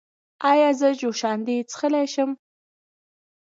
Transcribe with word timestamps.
ایا 0.51 0.69
زه 0.79 0.89
جوشاندې 0.99 1.55
څښلی 1.69 2.05
شم؟ 2.13 2.31